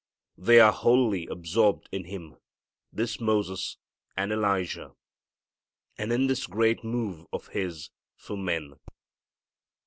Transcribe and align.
They 0.39 0.59
are 0.59 0.71
wholly 0.71 1.27
absorbed 1.27 1.87
in 1.91 2.05
Him, 2.05 2.37
this 2.91 3.19
Moses, 3.19 3.77
and 4.17 4.31
Elijah, 4.31 4.95
and 5.95 6.11
in 6.11 6.25
this 6.25 6.47
great 6.47 6.83
move 6.83 7.27
of 7.31 7.49
His 7.49 7.91
for 8.15 8.35
men. 8.35 8.79